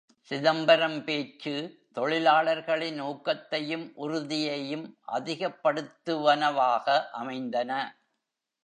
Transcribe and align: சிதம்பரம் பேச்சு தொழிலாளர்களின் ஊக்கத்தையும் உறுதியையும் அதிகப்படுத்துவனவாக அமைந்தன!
சிதம்பரம் 0.31 1.03
பேச்சு 1.03 1.53
தொழிலாளர்களின் 1.93 2.99
ஊக்கத்தையும் 3.01 3.85
உறுதியையும் 3.97 4.85
அதிகப்படுத்துவனவாக 5.11 6.87
அமைந்தன! 7.13 7.71